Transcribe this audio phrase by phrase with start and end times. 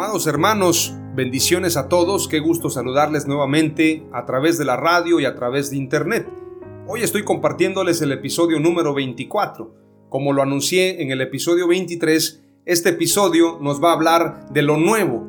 [0.00, 5.24] Amados hermanos, bendiciones a todos, qué gusto saludarles nuevamente a través de la radio y
[5.24, 6.24] a través de internet.
[6.86, 9.74] Hoy estoy compartiéndoles el episodio número 24.
[10.08, 14.76] Como lo anuncié en el episodio 23, este episodio nos va a hablar de lo
[14.76, 15.26] nuevo.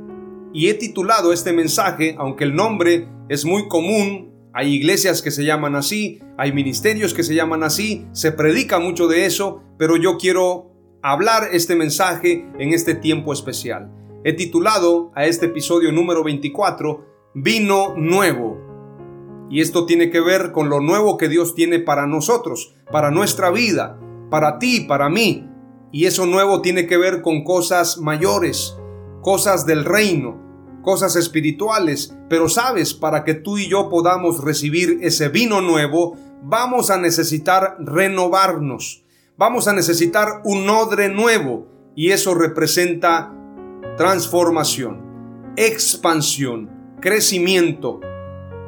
[0.53, 5.45] Y he titulado este mensaje, aunque el nombre es muy común, hay iglesias que se
[5.45, 10.19] llaman así, hay ministerios que se llaman así, se predica mucho de eso, pero yo
[10.19, 13.95] quiero hablar este mensaje en este tiempo especial.
[14.25, 18.59] He titulado a este episodio número 24 Vino Nuevo.
[19.49, 23.49] Y esto tiene que ver con lo nuevo que Dios tiene para nosotros, para nuestra
[23.49, 23.97] vida,
[24.29, 25.47] para ti, para mí.
[25.93, 28.77] Y eso nuevo tiene que ver con cosas mayores,
[29.21, 30.37] cosas del reino,
[30.81, 32.13] cosas espirituales.
[32.27, 37.77] Pero sabes, para que tú y yo podamos recibir ese vino nuevo, vamos a necesitar
[37.79, 39.05] renovarnos.
[39.37, 41.67] Vamos a necesitar un odre nuevo.
[41.95, 43.39] Y eso representa
[43.99, 46.70] transformación, expansión,
[47.02, 47.99] crecimiento,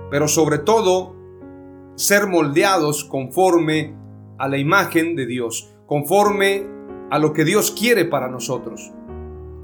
[0.10, 1.16] pero sobre todo
[1.96, 3.96] ser moldeados conforme
[4.38, 6.68] a la imagen de Dios, conforme
[7.10, 8.92] a lo que Dios quiere para nosotros,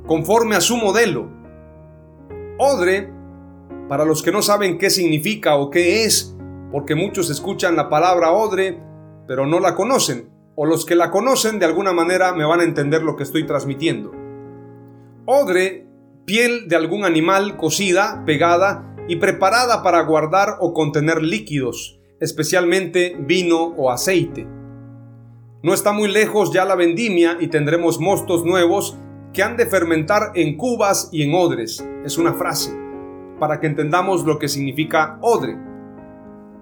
[0.06, 1.27] conforme a su modelo.
[2.57, 3.11] Odre,
[3.89, 6.33] para los que no saben qué significa o qué es,
[6.72, 8.81] porque muchos escuchan la palabra odre,
[9.27, 12.63] pero no la conocen, o los que la conocen de alguna manera me van a
[12.63, 14.16] entender lo que estoy transmitiendo.
[15.29, 15.85] Odre,
[16.23, 23.73] piel de algún animal cocida, pegada y preparada para guardar o contener líquidos, especialmente vino
[23.75, 24.47] o aceite.
[25.63, 28.97] No está muy lejos ya la vendimia y tendremos mostos nuevos
[29.33, 31.85] que han de fermentar en cubas y en odres.
[32.05, 32.73] Es una frase,
[33.38, 35.57] para que entendamos lo que significa odre.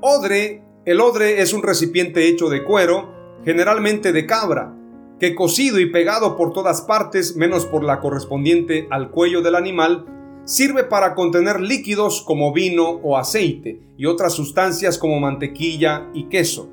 [0.02, 3.14] Odre, el odre es un recipiente hecho de cuero,
[3.46, 4.74] generalmente de cabra,
[5.20, 10.06] que cosido y pegado por todas partes, menos por la correspondiente al cuello del animal,
[10.46, 16.70] sirve para contener líquidos como vino o aceite y otras sustancias como mantequilla y queso.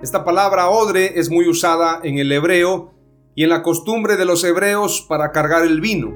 [0.00, 2.92] Esta palabra odre es muy usada en el hebreo
[3.34, 6.14] y en la costumbre de los hebreos para cargar el vino.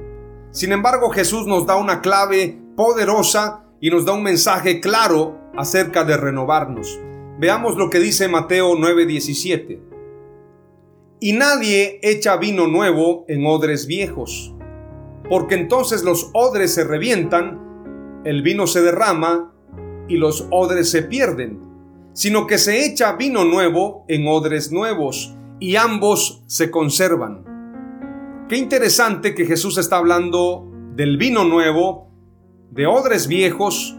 [0.51, 6.03] Sin embargo, Jesús nos da una clave poderosa y nos da un mensaje claro acerca
[6.05, 6.99] de renovarnos.
[7.39, 9.92] Veamos lo que dice Mateo 9:17.
[11.23, 14.53] Y nadie echa vino nuevo en odres viejos,
[15.29, 19.53] porque entonces los odres se revientan, el vino se derrama
[20.09, 21.61] y los odres se pierden,
[22.11, 27.45] sino que se echa vino nuevo en odres nuevos y ambos se conservan.
[28.49, 32.11] Qué interesante que Jesús está hablando del vino nuevo,
[32.69, 33.97] de odres viejos,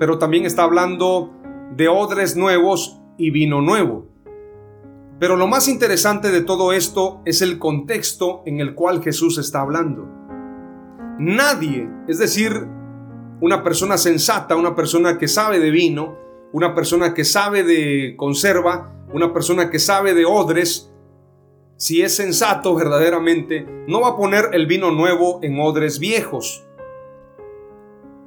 [0.00, 1.30] pero también está hablando
[1.76, 4.13] de odres nuevos y vino nuevo.
[5.18, 9.60] Pero lo más interesante de todo esto es el contexto en el cual Jesús está
[9.60, 10.08] hablando.
[11.18, 12.66] Nadie, es decir,
[13.40, 16.18] una persona sensata, una persona que sabe de vino,
[16.52, 20.92] una persona que sabe de conserva, una persona que sabe de odres,
[21.76, 26.64] si es sensato verdaderamente, no va a poner el vino nuevo en odres viejos.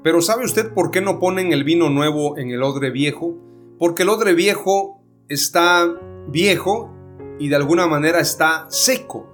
[0.04, 3.36] Pero ¿sabe usted por qué no ponen el vino nuevo en el odre viejo?
[3.80, 5.86] Porque el odre viejo está
[6.28, 6.92] viejo
[7.40, 9.28] y de alguna manera está seco.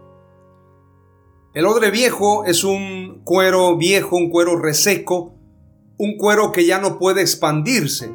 [1.54, 5.34] El odre viejo es un cuero viejo, un cuero reseco,
[5.98, 8.12] un cuero que ya no puede expandirse.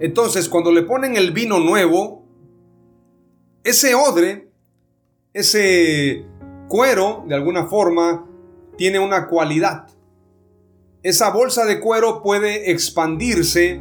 [0.00, 2.24] Entonces, cuando le ponen el vino nuevo,
[3.64, 4.50] ese odre,
[5.34, 6.24] ese
[6.68, 8.26] cuero, de alguna forma,
[8.78, 9.88] tiene una cualidad.
[11.02, 13.80] esa bolsa de cuero puede expandirse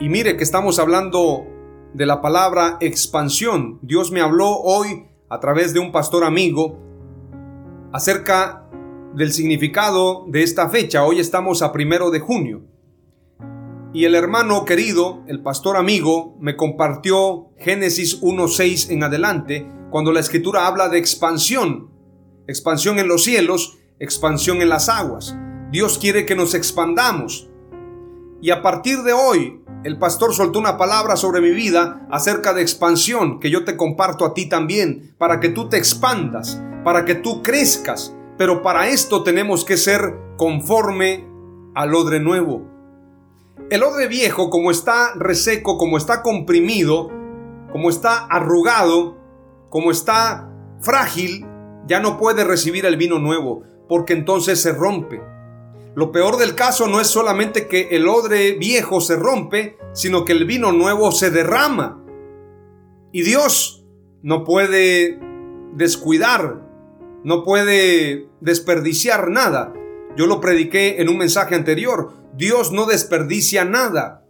[0.00, 1.46] y mire que estamos hablando
[1.94, 3.78] de la palabra expansión.
[3.82, 6.78] Dios me habló hoy a través de un pastor amigo
[7.92, 8.68] acerca
[9.14, 11.04] del significado de esta fecha.
[11.04, 12.62] Hoy estamos a primero de junio.
[13.92, 20.20] Y el hermano querido, el pastor amigo, me compartió Génesis 1.6 en adelante, cuando la
[20.20, 21.90] escritura habla de expansión.
[22.46, 25.36] Expansión en los cielos, expansión en las aguas.
[25.72, 27.48] Dios quiere que nos expandamos.
[28.40, 32.60] Y a partir de hoy, el pastor soltó una palabra sobre mi vida acerca de
[32.60, 37.14] expansión que yo te comparto a ti también, para que tú te expandas, para que
[37.14, 38.14] tú crezcas.
[38.36, 41.26] Pero para esto tenemos que ser conforme
[41.74, 42.66] al odre nuevo.
[43.70, 47.10] El odre viejo, como está reseco, como está comprimido,
[47.72, 49.16] como está arrugado,
[49.70, 50.50] como está
[50.80, 51.46] frágil,
[51.86, 55.22] ya no puede recibir el vino nuevo, porque entonces se rompe.
[55.94, 60.32] Lo peor del caso no es solamente que el odre viejo se rompe, sino que
[60.32, 62.04] el vino nuevo se derrama.
[63.12, 63.84] Y Dios
[64.22, 65.18] no puede
[65.74, 66.62] descuidar,
[67.24, 69.72] no puede desperdiciar nada.
[70.16, 72.12] Yo lo prediqué en un mensaje anterior.
[72.36, 74.24] Dios no desperdicia nada.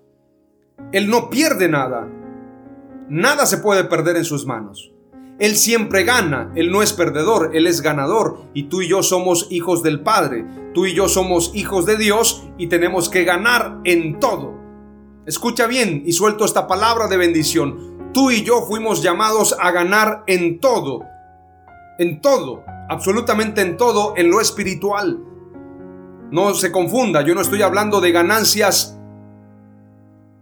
[0.93, 2.09] Él no pierde nada.
[3.09, 4.93] Nada se puede perder en sus manos.
[5.41, 8.43] Él siempre gana, Él no es perdedor, Él es ganador.
[8.53, 10.45] Y tú y yo somos hijos del Padre,
[10.75, 14.55] tú y yo somos hijos de Dios y tenemos que ganar en todo.
[15.27, 18.11] Escucha bien y suelto esta palabra de bendición.
[18.13, 21.05] Tú y yo fuimos llamados a ganar en todo,
[21.99, 25.25] en todo, absolutamente en todo, en lo espiritual.
[26.31, 28.99] No se confunda, yo no estoy hablando de ganancias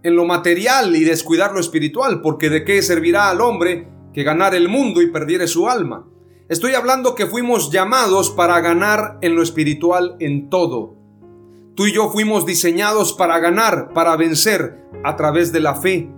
[0.03, 4.53] en lo material y descuidar lo espiritual, porque de qué servirá al hombre que ganar
[4.53, 6.05] el mundo y perdiere su alma.
[6.49, 10.97] Estoy hablando que fuimos llamados para ganar en lo espiritual en todo.
[11.77, 16.11] Tú y yo fuimos diseñados para ganar, para vencer a través de la fe.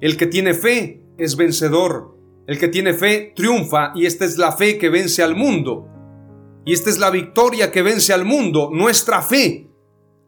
[0.00, 2.16] El que tiene fe es vencedor.
[2.46, 5.86] El que tiene fe triunfa y esta es la fe que vence al mundo.
[6.64, 9.68] Y esta es la victoria que vence al mundo, nuestra fe.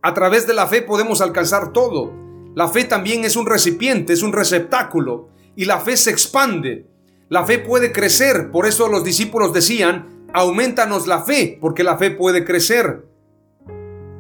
[0.03, 2.13] A través de la fe podemos alcanzar todo.
[2.55, 6.87] La fe también es un recipiente, es un receptáculo y la fe se expande.
[7.29, 12.11] La fe puede crecer, por eso los discípulos decían, aumentanos la fe, porque la fe
[12.13, 13.07] puede crecer.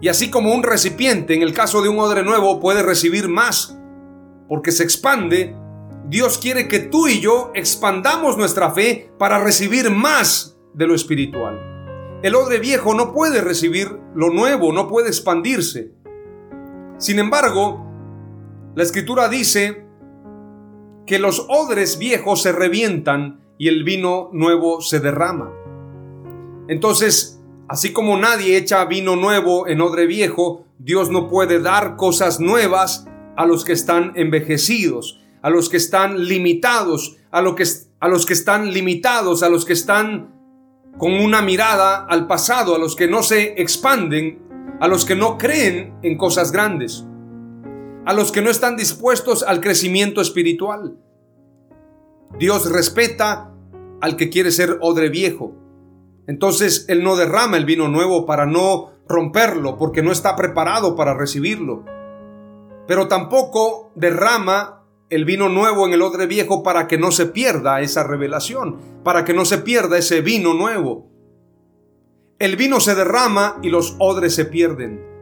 [0.00, 3.78] Y así como un recipiente, en el caso de un odre nuevo, puede recibir más,
[4.48, 5.54] porque se expande,
[6.08, 11.60] Dios quiere que tú y yo expandamos nuestra fe para recibir más de lo espiritual.
[12.22, 15.92] El odre viejo no puede recibir lo nuevo, no puede expandirse.
[16.98, 17.84] Sin embargo,
[18.74, 19.85] la escritura dice
[21.06, 25.52] que los odres viejos se revientan y el vino nuevo se derrama.
[26.68, 32.40] Entonces, así como nadie echa vino nuevo en odre viejo, Dios no puede dar cosas
[32.40, 33.06] nuevas
[33.36, 37.64] a los que están envejecidos, a los que están limitados, a, que,
[38.00, 40.34] a los que están limitados, a los que están
[40.98, 44.42] con una mirada al pasado, a los que no se expanden,
[44.80, 47.06] a los que no creen en cosas grandes
[48.06, 50.96] a los que no están dispuestos al crecimiento espiritual.
[52.38, 53.52] Dios respeta
[54.00, 55.54] al que quiere ser odre viejo.
[56.28, 61.14] Entonces Él no derrama el vino nuevo para no romperlo, porque no está preparado para
[61.14, 61.84] recibirlo.
[62.86, 67.80] Pero tampoco derrama el vino nuevo en el odre viejo para que no se pierda
[67.80, 71.10] esa revelación, para que no se pierda ese vino nuevo.
[72.38, 75.15] El vino se derrama y los odres se pierden.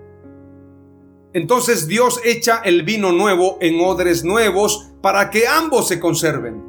[1.35, 6.63] Entonces Dios echa el vino nuevo en odres nuevos para que ambos se conserven.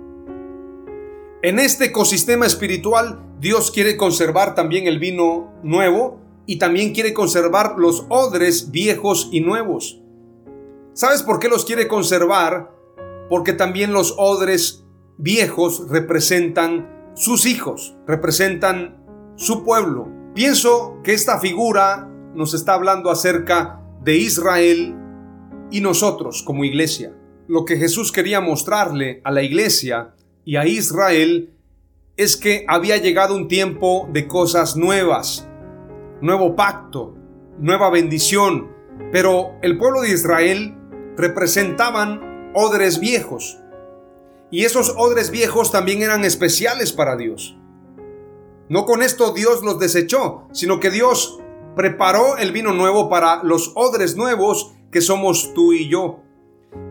[1.44, 7.76] En este ecosistema espiritual, Dios quiere conservar también el vino nuevo y también quiere conservar
[7.78, 10.02] los odres viejos y nuevos.
[10.94, 12.72] ¿Sabes por qué los quiere conservar?
[13.30, 14.84] Porque también los odres
[15.18, 19.06] viejos representan sus hijos, representan
[19.36, 20.08] su pueblo.
[20.34, 24.96] Pienso que esta figura nos está hablando acerca de Israel
[25.72, 27.18] y nosotros como iglesia.
[27.48, 30.14] Lo que Jesús quería mostrarle a la iglesia
[30.46, 31.56] y a Israel
[32.16, 35.50] es que había llegado un tiempo de cosas nuevas,
[36.22, 37.16] nuevo pacto,
[37.58, 38.72] nueva bendición,
[39.12, 40.76] pero el pueblo de Israel
[41.18, 43.58] representaban odres viejos.
[44.52, 47.58] Y esos odres viejos también eran especiales para Dios.
[48.70, 51.40] No con esto Dios los desechó, sino que Dios
[51.76, 56.20] preparó el vino nuevo para los odres nuevos que somos tú y yo.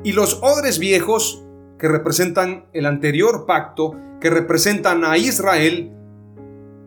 [0.02, 1.42] Y los odres viejos,
[1.78, 5.92] que representan el anterior pacto, que representan a Israel,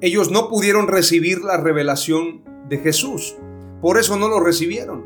[0.02, 3.36] ellos no pudieron recibir la revelación de Jesús.
[3.82, 5.06] por eso no lo recibieron.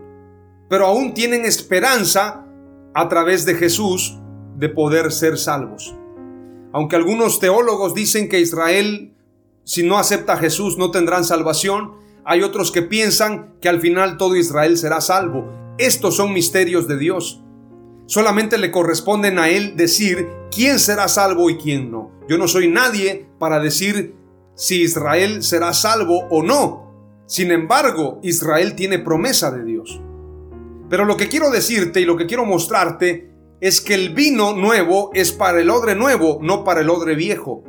[0.69, 2.45] Pero aún tienen esperanza
[2.93, 4.17] a través de Jesús
[4.55, 5.93] de poder ser salvos.
[6.71, 9.13] Aunque algunos teólogos dicen que Israel,
[9.65, 11.93] si no acepta a Jesús, no tendrán salvación,
[12.25, 15.75] hay otros que piensan que al final todo Israel será salvo.
[15.77, 17.43] Estos son misterios de Dios.
[18.05, 22.11] Solamente le corresponden a Él decir quién será salvo y quién no.
[22.27, 24.15] Yo no soy nadie para decir
[24.55, 27.23] si Israel será salvo o no.
[27.25, 30.01] Sin embargo, Israel tiene promesa de Dios.
[30.89, 35.11] Pero lo que quiero decirte y lo que quiero mostrarte es que el vino nuevo
[35.13, 37.63] es para el odre nuevo, no para el odre viejo.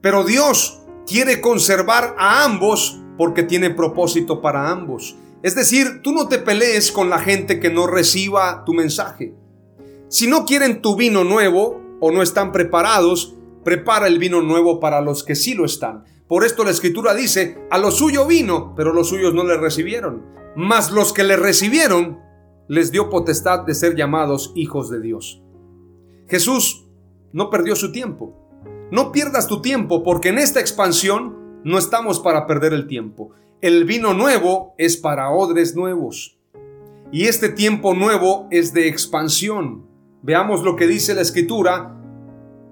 [0.00, 5.16] Pero Dios quiere conservar a ambos porque tiene propósito para ambos.
[5.42, 9.34] Es decir, tú no te pelees con la gente que no reciba tu mensaje.
[10.08, 15.00] Si no quieren tu vino nuevo o no están preparados, prepara el vino nuevo para
[15.00, 16.04] los que sí lo están.
[16.28, 20.22] Por esto la escritura dice, a lo suyo vino, pero los suyos no le recibieron.
[20.56, 22.20] Mas los que le recibieron,
[22.68, 25.42] les dio potestad de ser llamados hijos de Dios.
[26.28, 26.86] Jesús
[27.32, 28.34] no perdió su tiempo.
[28.90, 33.30] No pierdas tu tiempo porque en esta expansión no estamos para perder el tiempo.
[33.60, 36.38] El vino nuevo es para odres nuevos.
[37.10, 39.86] Y este tiempo nuevo es de expansión.
[40.22, 41.96] Veamos lo que dice la escritura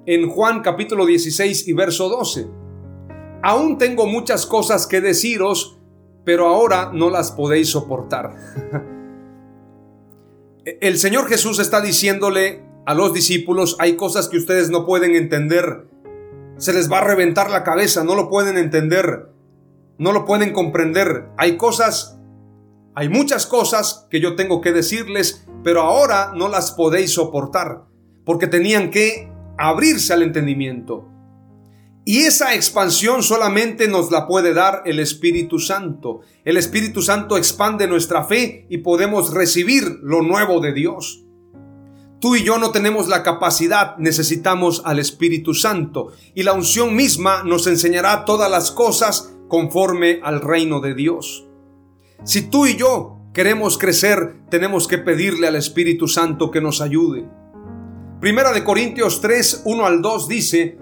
[0.05, 2.49] en Juan capítulo 16 y verso 12.
[3.43, 5.79] Aún tengo muchas cosas que deciros,
[6.25, 8.37] pero ahora no las podéis soportar.
[10.65, 15.87] El Señor Jesús está diciéndole a los discípulos, hay cosas que ustedes no pueden entender.
[16.63, 19.33] Se les va a reventar la cabeza, no lo pueden entender
[20.03, 21.29] no lo pueden comprender.
[21.39, 22.19] Hay cosas,
[22.97, 27.85] hay muchas cosas que yo tengo que decirles, pero ahora no las podéis soportar,
[28.25, 31.09] porque tenían que abrirse al entendimiento.
[32.05, 36.23] Y esa expansión solamente nos la puede dar el Espíritu Santo.
[36.45, 41.25] El Espíritu Santo expande nuestra fe y podemos recibir lo nuevo de Dios.
[42.23, 46.13] Tú y yo no tenemos la capacidad, necesitamos al Espíritu Santo.
[46.37, 51.49] Y la unción misma nos enseñará todas las cosas conforme al reino de Dios.
[52.23, 57.29] Si tú y yo queremos crecer, tenemos que pedirle al Espíritu Santo que nos ayude.
[58.21, 60.79] Primera de Corintios 3, 1 al 2 dice,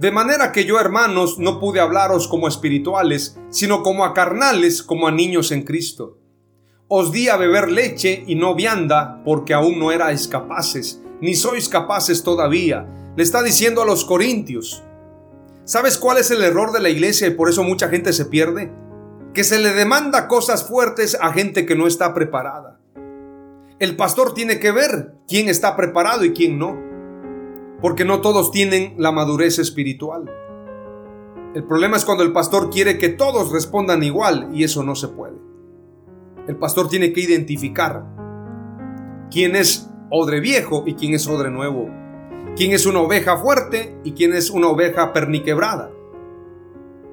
[0.00, 5.06] de manera que yo, hermanos, no pude hablaros como espirituales, sino como a carnales, como
[5.06, 6.18] a niños en Cristo.
[6.94, 11.66] Os di a beber leche y no vianda, porque aún no erais capaces, ni sois
[11.70, 12.86] capaces todavía.
[13.16, 14.84] Le está diciendo a los corintios,
[15.64, 18.70] ¿Sabes cuál es el error de la iglesia y por eso mucha gente se pierde?
[19.32, 22.78] Que se le demanda cosas fuertes a gente que no está preparada.
[23.78, 26.76] El pastor tiene que ver quién está preparado y quién no.
[27.80, 30.30] Porque no todos tienen la madurez espiritual.
[31.54, 35.08] El problema es cuando el pastor quiere que todos respondan igual y eso no se
[35.08, 35.51] puede.
[36.48, 38.04] El pastor tiene que identificar
[39.30, 42.02] quién es odre viejo y quién es odre nuevo
[42.56, 45.90] quién es una oveja fuerte y quién es una oveja perniquebrada.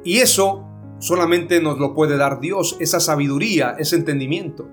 [0.04, 0.66] Y eso
[1.00, 4.68] solamente nos lo puede dar Dios, esa sabiduría, ese entendimiento.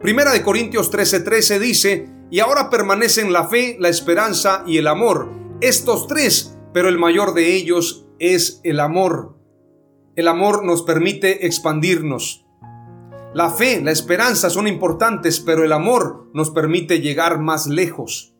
[0.00, 5.30] Primera de Corintios 13:13 dice, y ahora permanecen la fe, la esperanza y el amor.
[5.60, 9.36] Estos tres, pero el mayor de ellos es el amor.
[10.14, 12.44] El amor nos permite expandirnos.
[13.34, 18.34] La fe, la esperanza son importantes, pero el amor nos permite llegar más lejos.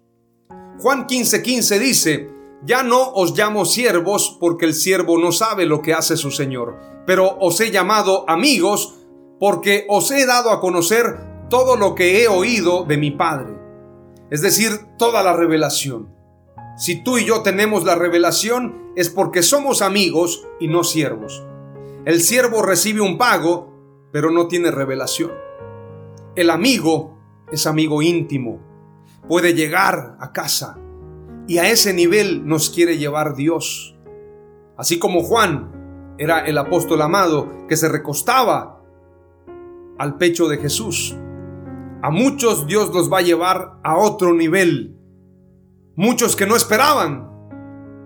[0.79, 2.31] Juan 15:15 15 dice,
[2.65, 6.77] ya no os llamo siervos porque el siervo no sabe lo que hace su Señor,
[7.07, 8.95] pero os he llamado amigos
[9.39, 11.19] porque os he dado a conocer
[11.51, 13.57] todo lo que he oído de mi Padre.
[14.31, 16.15] Es decir, toda la revelación.
[16.77, 21.45] Si tú y yo tenemos la revelación es porque somos amigos y no siervos.
[22.05, 23.78] El siervo recibe un pago,
[24.13, 25.33] pero no tiene revelación.
[26.35, 27.19] El amigo
[27.51, 28.61] es amigo íntimo,
[29.29, 30.79] puede llegar a casa.
[31.47, 33.97] Y a ese nivel nos quiere llevar Dios.
[34.77, 38.83] Así como Juan era el apóstol amado que se recostaba
[39.99, 41.17] al pecho de Jesús.
[42.03, 44.97] A muchos Dios los va a llevar a otro nivel.
[45.97, 47.29] Muchos que no esperaban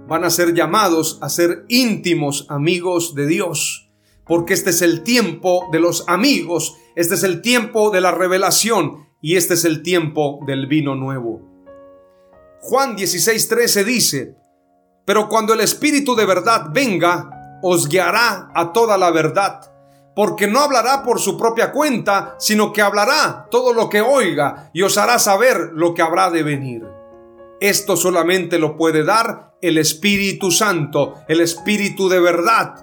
[0.08, 3.91] van a ser llamados a ser íntimos amigos de Dios.
[4.26, 9.08] Porque este es el tiempo de los amigos, este es el tiempo de la revelación,
[9.20, 11.40] y este es el tiempo del vino nuevo.
[12.60, 14.36] Juan 16:13 dice,
[15.04, 19.60] pero cuando el Espíritu de verdad venga, os guiará a toda la verdad,
[20.14, 24.82] porque no hablará por su propia cuenta, sino que hablará todo lo que oiga y
[24.82, 26.82] os hará saber lo que habrá de venir.
[27.60, 32.74] Esto solamente lo puede dar el Espíritu Santo, el Espíritu de verdad.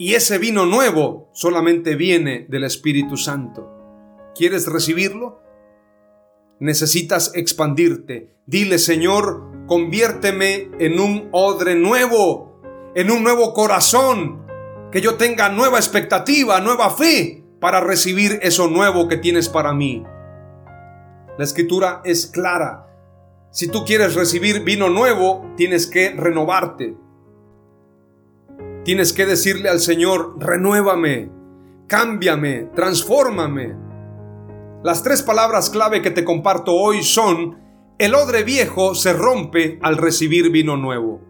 [0.00, 3.70] Y ese vino nuevo solamente viene del Espíritu Santo.
[4.34, 5.42] ¿Quieres recibirlo?
[6.58, 8.34] Necesitas expandirte.
[8.46, 12.62] Dile, Señor, conviérteme en un odre nuevo,
[12.94, 14.46] en un nuevo corazón,
[14.90, 20.02] que yo tenga nueva expectativa, nueva fe para recibir eso nuevo que tienes para mí.
[21.36, 22.86] La escritura es clara.
[23.50, 26.96] Si tú quieres recibir vino nuevo, tienes que renovarte.
[28.90, 31.30] Tienes que decirle al Señor, renuévame,
[31.86, 33.76] cámbiame, transfórmame.
[34.82, 37.60] Las tres palabras clave que te comparto hoy son,
[37.98, 41.20] el odre viejo se rompe al recibir vino nuevo.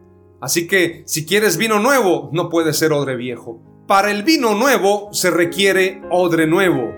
[0.40, 3.60] Así que si quieres vino nuevo, no puede ser odre viejo.
[3.86, 6.94] Para el vino nuevo se requiere odre nuevo.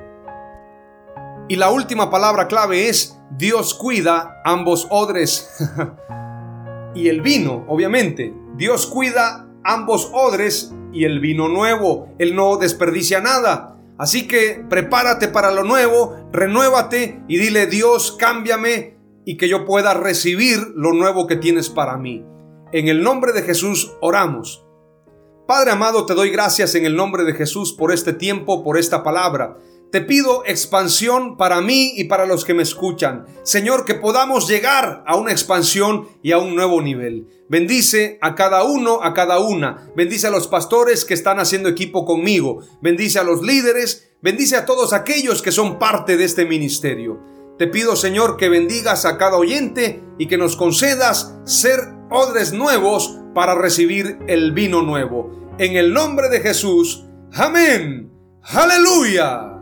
[1.49, 5.51] Y la última palabra clave es, Dios cuida ambos odres.
[6.95, 8.33] y el vino, obviamente.
[8.55, 12.09] Dios cuida ambos odres y el vino nuevo.
[12.19, 13.77] Él no desperdicia nada.
[13.99, 19.95] Así que prepárate para lo nuevo, renuévate y dile Dios, cámbiame y que yo pueda
[19.95, 22.25] recibir lo nuevo que tienes para mí.
[22.73, 24.65] En el nombre de Jesús oramos.
[25.47, 29.03] Padre amado, te doy gracias en el nombre de Jesús por este tiempo, por esta
[29.03, 29.59] palabra.
[29.93, 33.27] Te pido expansión para mí y para los que me escuchan.
[33.43, 37.29] Señor, que podamos llegar a una expansión y a un nuevo nivel.
[37.51, 39.91] Bendice a cada uno, a cada una.
[39.95, 42.61] Bendice a los pastores que están haciendo equipo conmigo.
[42.81, 44.09] Bendice a los líderes.
[44.23, 47.21] Bendice a todos aquellos que son parte de este ministerio.
[47.59, 51.81] Te pido, Señor, que bendigas a cada oyente y que nos concedas ser
[52.11, 55.53] odres nuevos para recibir el vino nuevo.
[55.59, 57.05] En el nombre de Jesús.
[57.35, 58.11] Amén.
[58.43, 59.62] Aleluya.